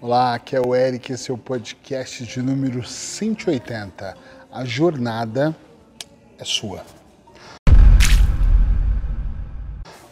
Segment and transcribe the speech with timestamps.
[0.00, 4.16] Olá, aqui é o Eric, esse é o podcast de número 180.
[4.48, 5.56] A jornada
[6.38, 6.86] é sua.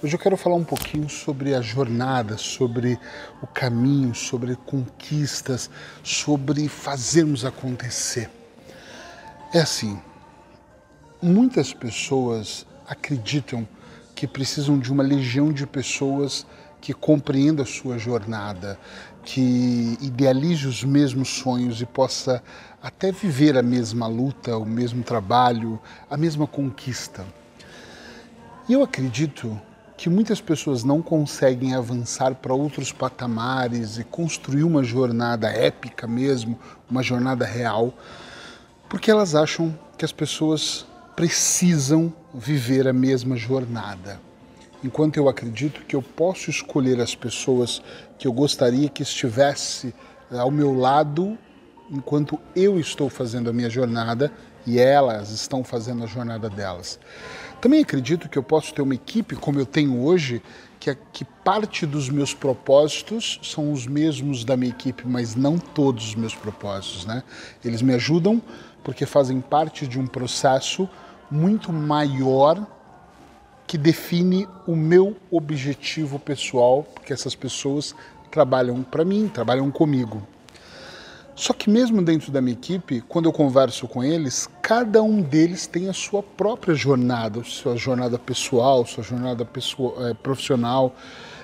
[0.03, 2.99] Hoje eu quero falar um pouquinho sobre a jornada, sobre
[3.41, 5.71] o caminho, sobre conquistas,
[6.03, 8.28] sobre fazermos acontecer.
[9.54, 10.03] É assim,
[11.22, 13.68] muitas pessoas acreditam
[14.16, 16.45] que precisam de uma legião de pessoas
[16.87, 18.78] que compreenda a sua jornada,
[19.24, 22.40] que idealize os mesmos sonhos e possa
[22.80, 27.27] até viver a mesma luta, o mesmo trabalho, a mesma conquista.
[28.68, 29.60] E eu acredito
[29.96, 36.56] que muitas pessoas não conseguem avançar para outros patamares e construir uma jornada épica mesmo,
[36.88, 37.92] uma jornada real,
[38.88, 44.24] porque elas acham que as pessoas precisam viver a mesma jornada
[44.86, 47.82] enquanto eu acredito que eu posso escolher as pessoas
[48.16, 49.92] que eu gostaria que estivesse
[50.30, 51.36] eh, ao meu lado
[51.90, 54.33] enquanto eu estou fazendo a minha jornada
[54.66, 56.98] e elas estão fazendo a jornada delas.
[57.61, 60.42] Também acredito que eu posso ter uma equipe como eu tenho hoje,
[60.78, 65.58] que, é, que parte dos meus propósitos são os mesmos da minha equipe, mas não
[65.58, 67.22] todos os meus propósitos, né?
[67.64, 68.42] Eles me ajudam
[68.84, 70.89] porque fazem parte de um processo
[71.30, 72.64] muito maior
[73.67, 77.95] que define o meu objetivo pessoal, porque essas pessoas
[78.31, 80.23] trabalham para mim, trabalham comigo.
[81.34, 85.67] Só que mesmo dentro da minha equipe, quando eu converso com eles, cada um deles
[85.67, 90.95] tem a sua própria jornada, sua jornada pessoal, sua jornada pessoal, é, profissional,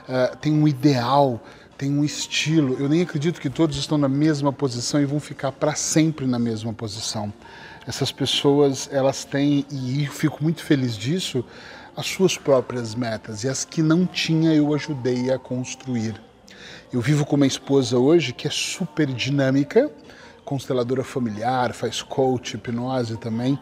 [0.09, 1.39] é, tem um ideal,
[1.77, 2.77] tem um estilo.
[2.81, 6.39] Eu nem acredito que todos estão na mesma posição e vão ficar para sempre na
[6.39, 7.31] mesma posição.
[7.87, 11.45] Essas pessoas, elas têm, e fico muito feliz disso,
[11.97, 16.21] as suas próprias metas e as que não tinha eu ajudei a construir.
[16.93, 19.91] Eu vivo com uma esposa hoje que é super dinâmica,
[20.45, 23.59] consteladora familiar, faz coach, hipnose também,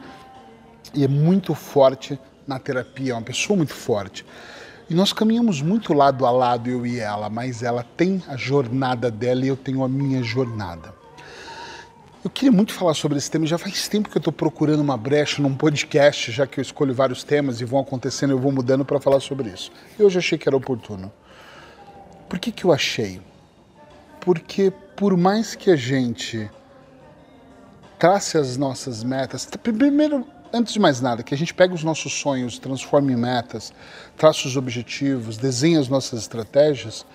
[0.95, 4.25] e é muito forte na terapia, é uma pessoa muito forte.
[4.89, 9.11] E nós caminhamos muito lado a lado, eu e ela, mas ela tem a jornada
[9.11, 11.00] dela e eu tenho a minha jornada.
[12.23, 14.95] Eu queria muito falar sobre esse tema, já faz tempo que eu estou procurando uma
[14.95, 18.85] brecha num podcast, já que eu escolho vários temas e vão acontecendo, eu vou mudando
[18.85, 19.73] para falar sobre isso.
[19.99, 21.11] E hoje achei que era oportuno.
[22.29, 23.23] Por que, que eu achei?
[24.21, 26.51] Porque por mais que a gente
[27.99, 32.13] trace as nossas metas, primeiro, antes de mais nada, que a gente pegue os nossos
[32.13, 33.73] sonhos, transforme em metas,
[34.19, 37.07] traça os objetivos, desenhe as nossas estratégias,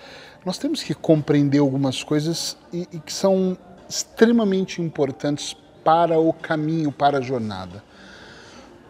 [0.44, 3.56] nós temos que compreender algumas coisas e, e que são
[3.88, 7.82] extremamente importantes para o caminho, para a jornada.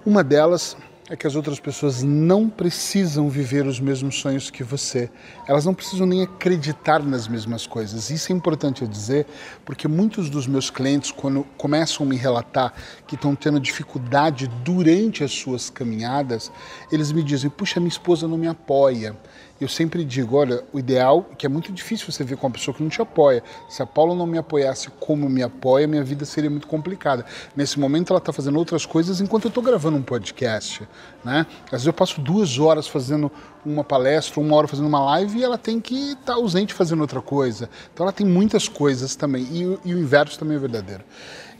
[0.04, 0.76] Uma delas
[1.08, 5.08] é que as outras pessoas não precisam viver os mesmos sonhos que você.
[5.46, 8.10] Elas não precisam nem acreditar nas mesmas coisas.
[8.10, 9.24] Isso é importante eu dizer,
[9.64, 12.72] porque muitos dos meus clientes, quando começam a me relatar
[13.06, 16.50] que estão tendo dificuldade durante as suas caminhadas,
[16.90, 19.16] eles me dizem: puxa, minha esposa não me apoia
[19.60, 22.74] eu sempre digo, olha, o ideal, que é muito difícil você ver com uma pessoa
[22.74, 23.42] que não te apoia.
[23.68, 27.24] Se a Paula não me apoiasse como me apoia, minha vida seria muito complicada.
[27.56, 30.86] Nesse momento ela está fazendo outras coisas enquanto eu estou gravando um podcast.
[31.24, 31.46] Né?
[31.66, 33.30] Às vezes eu passo duas horas fazendo
[33.64, 37.00] uma palestra, uma hora fazendo uma live e ela tem que estar tá ausente fazendo
[37.00, 37.68] outra coisa.
[37.92, 39.42] Então ela tem muitas coisas também.
[39.44, 41.02] E, e o inverso também é verdadeiro.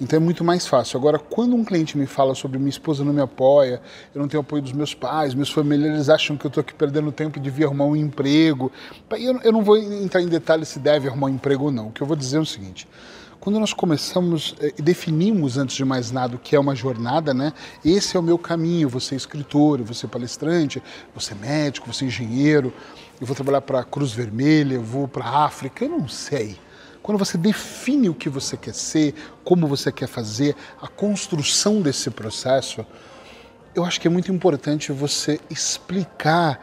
[0.00, 0.98] Então é muito mais fácil.
[0.98, 3.80] Agora, quando um cliente me fala sobre minha esposa não me apoia,
[4.14, 7.10] eu não tenho apoio dos meus pais, meus familiares acham que eu estou aqui perdendo
[7.10, 8.70] tempo e devia arrumar um emprego.
[9.10, 11.88] Eu, eu não vou entrar em detalhes se deve arrumar um emprego ou não.
[11.88, 12.86] O que eu vou dizer é o seguinte
[13.46, 17.32] quando nós começamos e eh, definimos antes de mais nada o que é uma jornada,
[17.32, 17.52] né?
[17.84, 18.88] Esse é o meu caminho.
[18.88, 20.82] Você é escritor, você é palestrante,
[21.14, 22.74] você é médico, você é engenheiro.
[23.20, 26.58] Eu vou trabalhar para a Cruz Vermelha, eu vou para a África, eu não sei.
[27.00, 29.14] Quando você define o que você quer ser,
[29.44, 32.84] como você quer fazer, a construção desse processo,
[33.76, 36.60] eu acho que é muito importante você explicar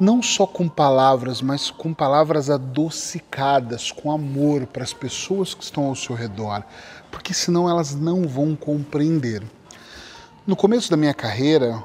[0.00, 5.84] não só com palavras, mas com palavras adocicadas, com amor para as pessoas que estão
[5.84, 6.64] ao seu redor,
[7.10, 9.42] porque senão elas não vão compreender.
[10.46, 11.84] No começo da minha carreira,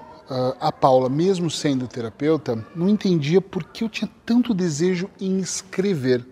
[0.60, 6.26] a Paula, mesmo sendo terapeuta, não entendia por que eu tinha tanto desejo em escrever.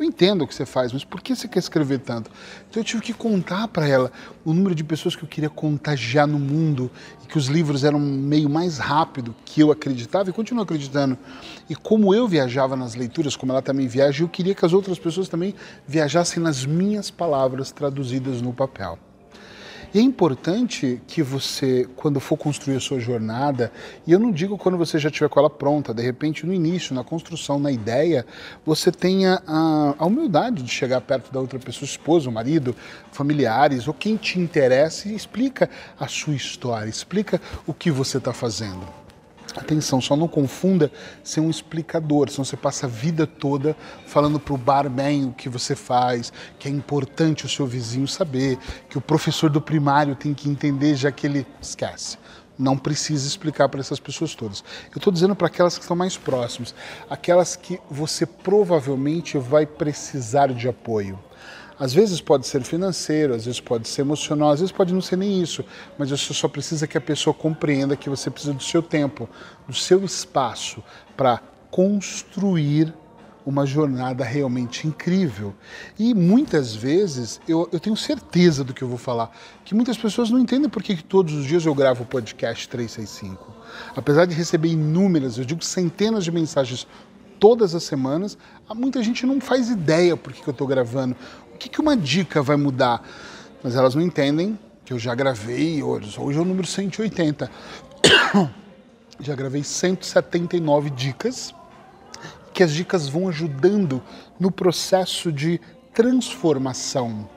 [0.00, 2.30] Eu entendo o que você faz, mas por que você quer escrever tanto?
[2.70, 4.10] Então eu tive que contar para ela
[4.42, 6.90] o número de pessoas que eu queria contagiar no mundo
[7.22, 11.18] e que os livros eram meio mais rápido que eu acreditava e continuo acreditando.
[11.68, 14.98] E como eu viajava nas leituras, como ela também viaja, eu queria que as outras
[14.98, 15.54] pessoas também
[15.86, 18.98] viajassem nas minhas palavras traduzidas no papel.
[19.92, 23.72] E é importante que você, quando for construir a sua jornada,
[24.06, 26.94] e eu não digo quando você já tiver com ela pronta, de repente no início,
[26.94, 28.24] na construção, na ideia,
[28.64, 32.74] você tenha a, a humildade de chegar perto da outra pessoa, esposa, marido,
[33.10, 38.32] familiares, ou quem te interessa, e explica a sua história, explica o que você está
[38.32, 38.86] fazendo.
[39.56, 40.90] Atenção, só não confunda
[41.22, 43.76] ser um explicador, senão você passa a vida toda
[44.06, 48.58] falando para o barman o que você faz, que é importante o seu vizinho saber,
[48.88, 52.18] que o professor do primário tem que entender, já que ele esquece.
[52.58, 54.62] Não precisa explicar para essas pessoas todas.
[54.92, 56.74] Eu estou dizendo para aquelas que estão mais próximas,
[57.08, 61.18] aquelas que você provavelmente vai precisar de apoio.
[61.80, 65.16] Às vezes pode ser financeiro, às vezes pode ser emocional, às vezes pode não ser
[65.16, 65.64] nem isso,
[65.98, 69.26] mas você só precisa que a pessoa compreenda que você precisa do seu tempo,
[69.66, 70.84] do seu espaço
[71.16, 71.40] para
[71.70, 72.92] construir
[73.46, 75.54] uma jornada realmente incrível.
[75.98, 79.34] E muitas vezes, eu, eu, tenho certeza do que eu vou falar,
[79.64, 83.56] que muitas pessoas não entendem por que, todos os dias eu gravo o podcast 365.
[83.96, 86.86] Apesar de receber inúmeras, eu digo centenas de mensagens
[87.40, 88.36] todas as semanas,
[88.74, 91.16] muita gente não faz ideia por que eu estou gravando
[91.60, 93.06] que, que uma dica vai mudar?
[93.62, 97.50] Mas elas não entendem que eu já gravei, hoje, hoje é o número 180.
[99.20, 101.54] já gravei 179 dicas,
[102.54, 104.02] que as dicas vão ajudando
[104.38, 105.60] no processo de
[105.92, 107.28] transformação.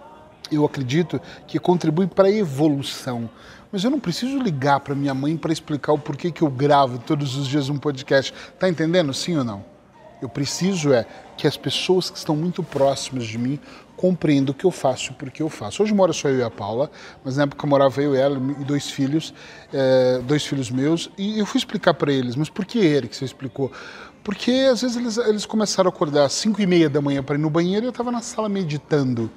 [0.50, 3.30] Eu acredito que contribui para a evolução.
[3.72, 7.00] Mas eu não preciso ligar para minha mãe para explicar o porquê que eu gravo
[7.00, 8.34] todos os dias um podcast.
[8.58, 9.14] Tá entendendo?
[9.14, 9.66] Sim ou não?
[10.22, 11.06] Eu preciso é
[11.36, 13.60] que as pessoas que estão muito próximas de mim
[13.95, 15.84] compreendam o que eu faço e por que eu faço.
[15.84, 16.90] Hoje mora só eu e a Paula,
[17.24, 19.34] mas na época morava eu ela e dois filhos,
[19.72, 23.16] é, dois filhos meus, e eu fui explicar para eles, mas por que ele que
[23.16, 23.72] você explicou?
[24.24, 27.36] Porque às vezes eles, eles começaram a acordar às 5 e meia da manhã para
[27.36, 29.30] ir no banheiro e eu estava na sala meditando.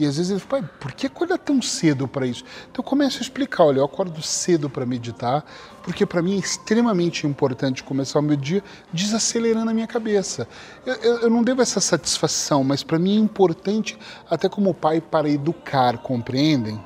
[0.00, 2.42] E às vezes ele fala, pai, por que acordar tão cedo para isso?
[2.72, 5.44] Então eu começo a explicar, olha, eu acordo cedo para meditar,
[5.82, 10.48] porque para mim é extremamente importante começar o meu dia desacelerando a minha cabeça.
[10.86, 13.98] Eu, eu, eu não devo essa satisfação, mas para mim é importante,
[14.30, 16.80] até como pai, para educar, compreendem?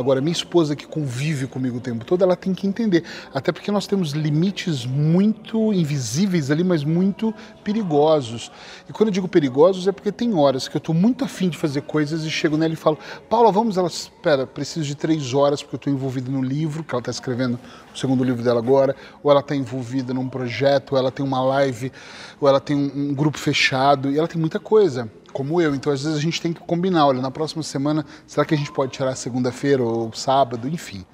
[0.00, 3.04] Agora, minha esposa que convive comigo o tempo todo, ela tem que entender.
[3.34, 8.50] Até porque nós temos limites muito invisíveis ali, mas muito perigosos.
[8.88, 11.58] E quando eu digo perigosos é porque tem horas que eu estou muito afim de
[11.58, 12.98] fazer coisas e chego nela e falo,
[13.28, 13.76] Paula, vamos?
[13.76, 17.10] Ela, espera, preciso de três horas porque eu estou envolvida no livro, que ela está
[17.10, 17.58] escrevendo
[17.94, 21.42] o segundo livro dela agora, ou ela está envolvida num projeto, ou ela tem uma
[21.44, 21.92] live,
[22.40, 25.74] ou ela tem um, um grupo fechado, e ela tem muita coisa como eu.
[25.74, 27.06] Então, às vezes, a gente tem que combinar.
[27.06, 30.68] Olha, na próxima semana, será que a gente pode tirar segunda-feira ou sábado?
[30.68, 31.04] Enfim.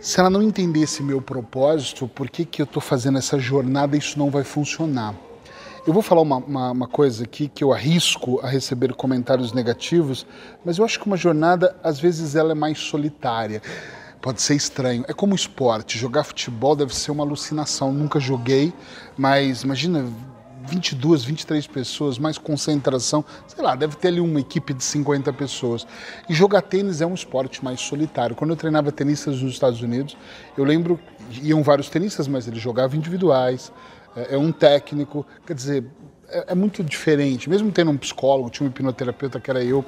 [0.00, 3.96] Se ela não entender esse meu propósito, por que, que eu estou fazendo essa jornada,
[3.96, 5.14] isso não vai funcionar.
[5.86, 10.26] Eu vou falar uma, uma, uma, coisa aqui que eu arrisco a receber comentários negativos,
[10.64, 13.62] mas eu acho que uma jornada, às vezes, ela é mais solitária.
[14.20, 15.04] Pode ser estranho.
[15.08, 15.98] É como esporte.
[15.98, 17.92] Jogar futebol deve ser uma alucinação.
[17.92, 18.72] Nunca joguei,
[19.16, 20.04] mas imagina
[20.70, 25.86] 22, 23 pessoas, mais concentração, sei lá, deve ter ali uma equipe de 50 pessoas.
[26.28, 28.36] E jogar tênis é um esporte mais solitário.
[28.36, 30.16] Quando eu treinava tenistas nos Estados Unidos,
[30.56, 30.98] eu lembro,
[31.42, 33.72] iam vários tenistas, mas eles jogavam individuais,
[34.16, 35.84] é, é um técnico, quer dizer,
[36.28, 37.50] é, é, muito diferente.
[37.50, 39.84] Mesmo tendo um psicólogo, tinha um hipnoterapeuta que era eu,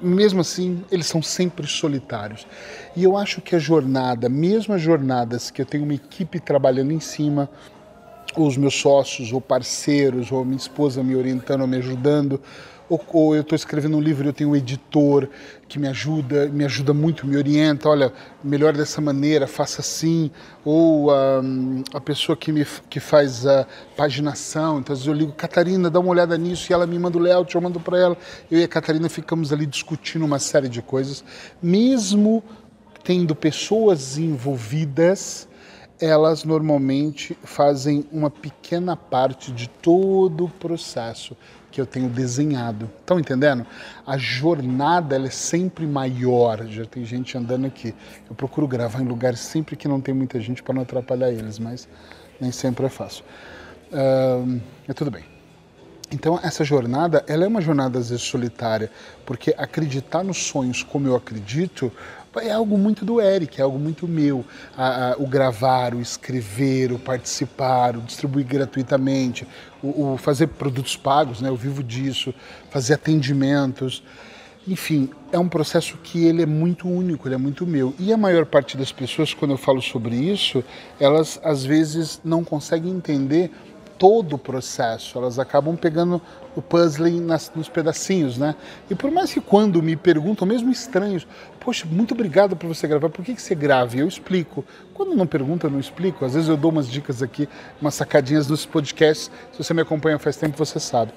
[0.00, 2.46] mesmo assim, eles são sempre solitários.
[2.96, 6.92] E eu acho que a jornada, mesmo as jornadas que eu tenho uma equipe trabalhando
[6.92, 7.48] em cima,
[8.36, 12.40] os meus sócios ou parceiros ou minha esposa me orientando, me ajudando,
[12.88, 15.28] ou, ou eu estou escrevendo um livro, eu tenho um editor
[15.66, 18.12] que me ajuda, me ajuda muito, me orienta, olha,
[18.44, 20.30] melhor dessa maneira, faça assim,
[20.64, 25.32] ou um, a pessoa que me que faz a paginação, então às vezes eu ligo,
[25.32, 28.16] Catarina, dá uma olhada nisso, e ela me manda o layout, eu mando para ela,
[28.50, 31.24] eu e a Catarina ficamos ali discutindo uma série de coisas,
[31.62, 32.42] mesmo
[33.02, 35.48] tendo pessoas envolvidas,
[36.02, 41.36] elas normalmente fazem uma pequena parte de todo o processo
[41.70, 42.90] que eu tenho desenhado.
[43.00, 43.64] Estão entendendo?
[44.04, 46.66] A jornada ela é sempre maior.
[46.66, 47.94] Já tem gente andando aqui.
[48.28, 51.60] Eu procuro gravar em lugares sempre que não tem muita gente para não atrapalhar eles,
[51.60, 51.88] mas
[52.40, 53.24] nem sempre é fácil.
[53.92, 55.22] Uh, é tudo bem.
[56.10, 58.90] Então essa jornada, ela é uma jornada às vezes solitária,
[59.24, 61.92] porque acreditar nos sonhos como eu acredito
[62.36, 64.44] é algo muito do Eric, é algo muito meu.
[65.18, 69.46] o gravar, o escrever, o participar, o distribuir gratuitamente,
[69.82, 71.48] o, o, fazer produtos pagos, né?
[71.48, 72.34] eu vivo disso,
[72.70, 74.02] fazer atendimentos.
[74.66, 77.92] Enfim, é um processo que ele é muito único, ele é muito meu.
[77.98, 80.62] E a maior parte das pessoas, quando eu falo sobre isso,
[81.00, 83.50] elas às vezes não conseguem entender
[84.02, 86.20] todo o processo, elas acabam pegando
[86.56, 88.56] o puzzle nas, nos pedacinhos, né?
[88.90, 91.24] E por mais que quando me perguntam, mesmo estranhos,
[91.60, 93.96] poxa, muito obrigado por você gravar, por que, que você grava?
[93.96, 94.64] Eu explico.
[94.92, 96.24] Quando não pergunta, eu não explico.
[96.24, 97.48] Às vezes eu dou umas dicas aqui,
[97.80, 99.30] umas sacadinhas nos podcasts.
[99.52, 101.12] Se você me acompanha faz tempo, você sabe.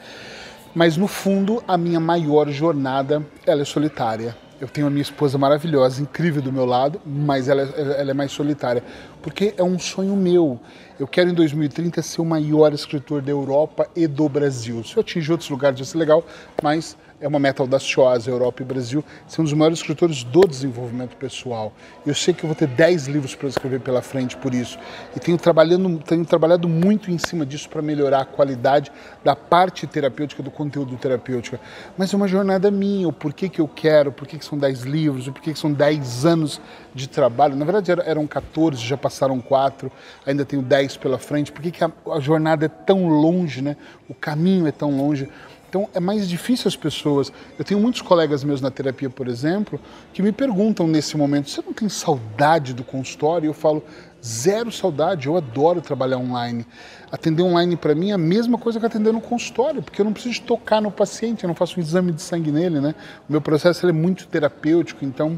[0.76, 5.38] Mas no fundo, a minha maior jornada, ela é solitária eu tenho a minha esposa
[5.38, 8.84] maravilhosa, incrível do meu lado, mas ela, ela, é mais solitária.
[9.26, 10.60] Porque é um sonho meu.
[11.00, 14.84] Eu quero em 2030 ser o maior escritor da Europa e do Brasil.
[14.84, 16.24] Se eu atingir outros lugares, vai ser legal,
[16.62, 21.16] mas é uma meta audaciosa, Europa e Brasil, ser um dos maiores escritores do desenvolvimento
[21.16, 21.74] pessoal.
[22.06, 24.78] Eu sei que eu vou ter 10 livros para escrever pela frente por isso.
[25.16, 28.92] E tenho, trabalhando, tenho trabalhado muito em cima disso para melhorar a qualidade
[29.24, 31.58] da parte terapêutica, do conteúdo terapêutico.
[31.98, 35.28] Mas é uma jornada minha, o porquê que eu quero, por que são 10 livros,
[35.28, 36.62] o porquê que são 10 anos
[36.94, 37.56] de trabalho.
[37.56, 39.92] Na verdade eram 14, já passaram 4,
[40.26, 41.52] ainda tenho 10 pela frente.
[41.52, 43.78] Por que, que a, a jornada é tão longe, né?
[44.10, 45.30] o caminho é tão longe?
[45.70, 47.32] Então é mais difícil as pessoas.
[47.58, 49.80] Eu tenho muitos colegas meus na terapia, por exemplo,
[50.14, 53.48] que me perguntam nesse momento: você não tem saudade do consultório?
[53.48, 53.84] E eu falo:
[54.24, 56.66] zero saudade, eu adoro trabalhar online.
[57.12, 60.14] Atender online para mim é a mesma coisa que atender no consultório, porque eu não
[60.14, 62.96] preciso tocar no paciente, eu não faço um exame de sangue nele, né?
[63.28, 65.38] O meu processo é muito terapêutico, então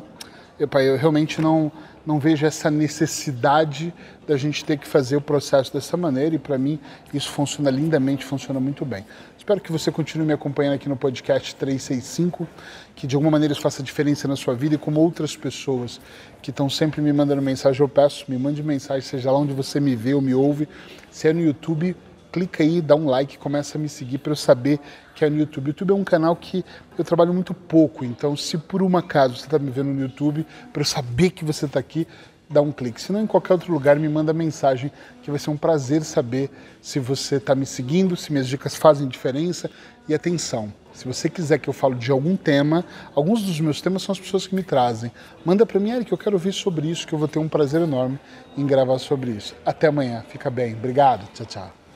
[0.60, 1.72] eu, eu realmente não,
[2.08, 3.94] não vejo essa necessidade
[4.26, 6.80] da gente ter que fazer o processo dessa maneira e para mim
[7.14, 9.06] isso funciona lindamente, funciona muito bem.
[9.38, 12.48] Espero que você continue me acompanhando aqui no podcast 365,
[12.96, 16.00] que de alguma maneira isso faça diferença na sua vida e como outras pessoas
[16.42, 19.78] que estão sempre me mandando mensagem, eu peço, me mande mensagem, seja lá onde você
[19.78, 20.66] me vê ou me ouve,
[21.12, 21.94] se é no YouTube,
[22.32, 24.80] clica aí, dá um like, começa a me seguir para eu saber
[25.16, 25.68] que é no YouTube.
[25.68, 26.64] O YouTube é um canal que
[26.98, 30.46] eu trabalho muito pouco, então se por um acaso você está me vendo no YouTube,
[30.72, 32.08] para eu saber que você está aqui,
[32.50, 33.02] dá um clique.
[33.02, 34.92] Se não, em qualquer outro lugar, me manda mensagem,
[35.22, 36.50] que vai ser um prazer saber
[36.82, 39.70] se você está me seguindo, se minhas dicas fazem diferença.
[40.08, 44.04] E atenção, se você quiser que eu fale de algum tema, alguns dos meus temas
[44.04, 45.12] são as pessoas que me trazem.
[45.44, 47.82] Manda para mim, Eric, eu quero ouvir sobre isso, que eu vou ter um prazer
[47.82, 48.18] enorme
[48.58, 49.54] em gravar sobre isso.
[49.66, 50.74] Até amanhã, fica bem.
[50.74, 51.87] Obrigado, tchau, tchau.